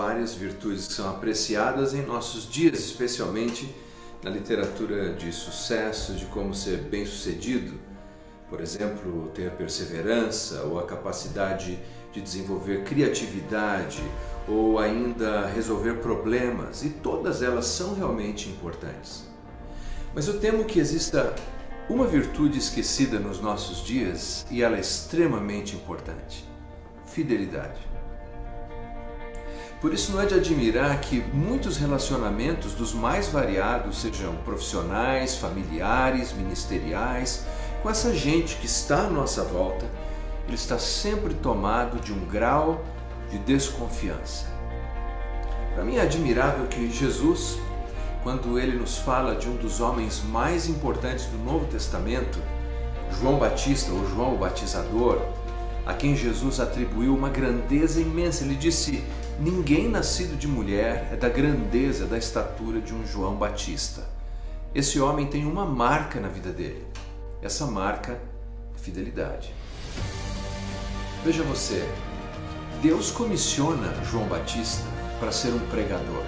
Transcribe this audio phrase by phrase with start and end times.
[0.00, 3.70] várias virtudes que são apreciadas em nossos dias, especialmente
[4.22, 7.74] na literatura de sucesso, de como ser bem-sucedido.
[8.48, 11.78] Por exemplo, ter perseverança ou a capacidade
[12.14, 14.02] de desenvolver criatividade
[14.48, 19.24] ou ainda resolver problemas, e todas elas são realmente importantes.
[20.14, 21.34] Mas eu temo que exista
[21.90, 26.42] uma virtude esquecida nos nossos dias e ela é extremamente importante:
[27.04, 27.90] fidelidade.
[29.80, 36.34] Por isso não é de admirar que muitos relacionamentos dos mais variados, sejam profissionais, familiares,
[36.34, 37.46] ministeriais,
[37.82, 39.86] com essa gente que está à nossa volta,
[40.46, 42.84] ele está sempre tomado de um grau
[43.30, 44.46] de desconfiança.
[45.74, 47.58] Para mim é admirável que Jesus,
[48.22, 52.38] quando ele nos fala de um dos homens mais importantes do Novo Testamento,
[53.18, 55.22] João Batista ou João o Batizador,
[55.86, 58.44] a quem Jesus atribuiu uma grandeza imensa.
[58.44, 59.02] Ele disse:
[59.38, 64.06] Ninguém nascido de mulher é da grandeza, da estatura de um João Batista.
[64.74, 66.86] Esse homem tem uma marca na vida dele.
[67.42, 68.12] Essa marca
[68.74, 69.54] é fidelidade.
[71.24, 71.86] Veja você,
[72.82, 74.84] Deus comissiona João Batista
[75.18, 76.24] para ser um pregador.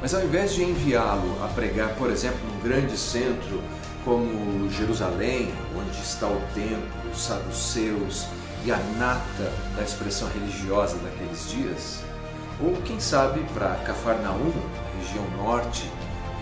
[0.00, 3.62] Mas ao invés de enviá-lo a pregar, por exemplo, num grande centro
[4.04, 8.26] como Jerusalém, onde está o templo, os saduceus
[8.68, 12.00] e a nata da expressão religiosa daqueles dias,
[12.60, 14.52] ou quem sabe para Cafarnaum,
[14.98, 15.90] região norte,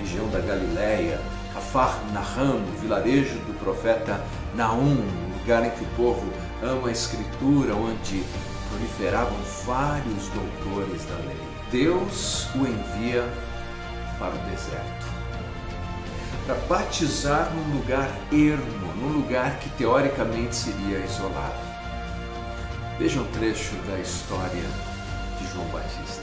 [0.01, 1.21] região da Galileia,
[1.55, 4.21] Cafarnahum, vilarejo do profeta
[4.57, 5.07] Naum,
[5.39, 6.29] lugar em que o povo
[6.65, 8.25] ama a escritura, onde
[8.71, 11.39] proliferavam vários doutores da lei.
[11.71, 13.25] Deus o envia
[14.19, 15.07] para o deserto
[16.45, 21.76] para batizar num lugar ermo, num lugar que teoricamente seria isolado.
[22.99, 24.63] Veja um trecho da história
[25.39, 26.23] de João Batista.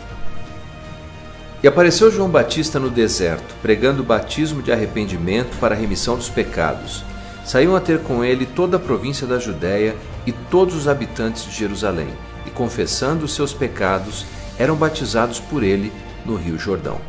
[1.61, 6.29] E apareceu João Batista no deserto, pregando o batismo de arrependimento para a remissão dos
[6.29, 7.03] pecados.
[7.45, 11.51] Saíam a ter com ele toda a província da Judéia e todos os habitantes de
[11.51, 12.09] Jerusalém,
[12.45, 14.25] e confessando os seus pecados,
[14.57, 15.93] eram batizados por ele
[16.25, 16.99] no Rio Jordão.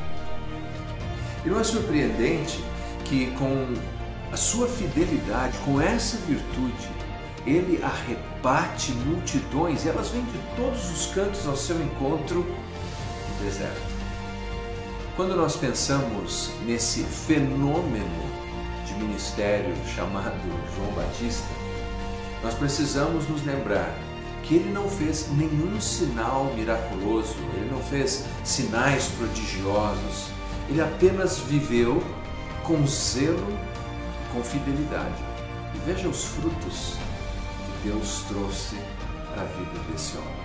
[1.44, 2.62] E não é surpreendente
[3.04, 3.74] que com
[4.30, 6.93] a sua fidelidade, com essa virtude,
[7.46, 13.94] ele arrebate multidões, elas vêm de todos os cantos ao seu encontro no deserto.
[15.16, 18.34] Quando nós pensamos nesse fenômeno
[18.86, 20.40] de ministério chamado
[20.74, 21.46] João Batista,
[22.42, 23.94] nós precisamos nos lembrar
[24.42, 30.28] que ele não fez nenhum sinal miraculoso, ele não fez sinais prodigiosos,
[30.68, 32.02] ele apenas viveu
[32.62, 33.58] com zelo,
[34.32, 35.22] com fidelidade.
[35.74, 36.96] E veja os frutos
[37.84, 38.76] Deus trouxe
[39.32, 40.44] para a vida desse homem.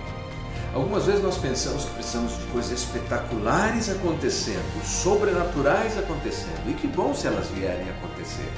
[0.74, 7.12] Algumas vezes nós pensamos que precisamos de coisas espetaculares acontecendo, sobrenaturais acontecendo, e que bom
[7.14, 8.48] se elas vierem acontecer.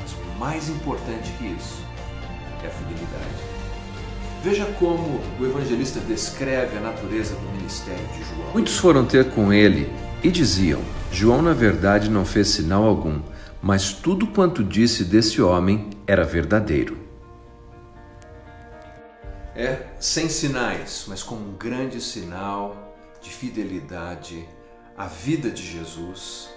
[0.00, 1.82] Mas o mais importante que isso
[2.62, 3.56] é a fidelidade.
[4.42, 8.52] Veja como o evangelista descreve a natureza do ministério de João.
[8.52, 10.80] Muitos foram ter com ele e diziam:
[11.10, 13.20] João, na verdade, não fez sinal algum,
[13.60, 17.05] mas tudo quanto disse desse homem era verdadeiro.
[19.58, 24.46] É, sem sinais, mas com um grande sinal de fidelidade
[24.94, 26.50] à vida de Jesus,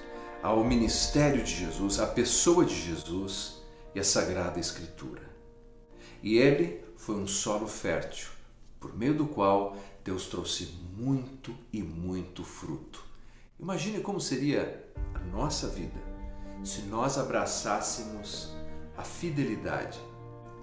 [0.43, 3.61] ao ministério de Jesus, à pessoa de Jesus
[3.95, 5.21] e à Sagrada Escritura.
[6.21, 8.27] E ele foi um solo fértil,
[8.81, 10.65] por meio do qual Deus trouxe
[10.97, 13.01] muito e muito fruto.
[13.57, 16.01] Imagine como seria a nossa vida
[16.65, 18.53] se nós abraçássemos
[18.97, 20.08] a fidelidade.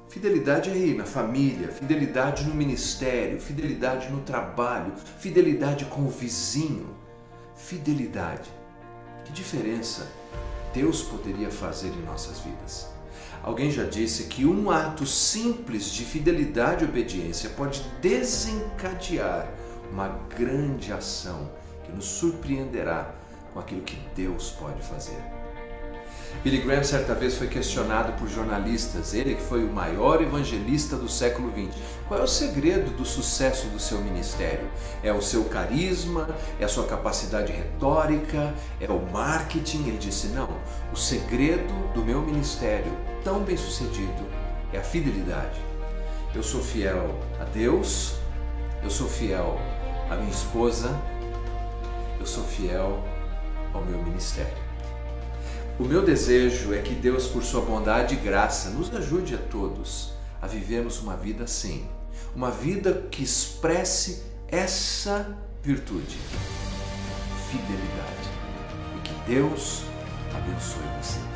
[0.09, 6.95] Fidelidade aí na família, fidelidade no ministério, fidelidade no trabalho, fidelidade com o vizinho,
[7.55, 8.51] fidelidade.
[9.25, 10.07] Que diferença
[10.73, 12.89] Deus poderia fazer em nossas vidas?
[13.43, 19.49] Alguém já disse que um ato simples de fidelidade e obediência pode desencadear
[19.91, 21.51] uma grande ação
[21.85, 23.15] que nos surpreenderá
[23.53, 25.19] com aquilo que Deus pode fazer.
[26.43, 31.09] Billy Graham certa vez foi questionado por jornalistas, ele que foi o maior evangelista do
[31.09, 31.77] século XX.
[32.07, 34.69] Qual é o segredo do sucesso do seu ministério?
[35.03, 36.29] É o seu carisma?
[36.61, 38.55] É a sua capacidade retórica?
[38.81, 39.89] É o marketing?
[39.89, 40.49] Ele disse: não.
[40.93, 42.93] O segredo do meu ministério,
[43.25, 44.25] tão bem sucedido,
[44.73, 45.61] é a fidelidade.
[46.35, 48.17] Eu sou fiel a Deus,
[48.85, 49.59] eu sou fiel
[50.11, 50.95] à minha esposa,
[52.21, 53.03] eu sou fiel
[53.73, 54.66] ao meu ministério.
[55.79, 60.13] O meu desejo é que Deus, por sua bondade e graça, nos ajude a todos
[60.41, 61.87] a vivermos uma vida assim,
[62.35, 66.17] uma vida que expresse essa virtude,
[67.51, 68.31] fidelidade.
[68.97, 69.83] E que Deus
[70.35, 71.36] abençoe você.